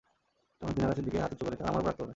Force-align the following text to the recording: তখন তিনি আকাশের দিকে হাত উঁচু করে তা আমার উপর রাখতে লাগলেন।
তখন 0.59 0.73
তিনি 0.75 0.83
আকাশের 0.87 1.05
দিকে 1.07 1.17
হাত 1.23 1.31
উঁচু 1.33 1.43
করে 1.45 1.55
তা 1.59 1.63
আমার 1.69 1.75
উপর 1.81 1.87
রাখতে 1.87 2.01
লাগলেন। 2.01 2.09